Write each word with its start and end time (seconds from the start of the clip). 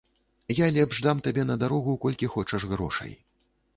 Я 0.59 0.67
лепш 0.77 1.01
дам 1.07 1.21
табе 1.27 1.43
на 1.49 1.57
дарогу 1.65 1.91
колькі 2.07 2.31
хочаш 2.37 2.61
грошай. 2.73 3.13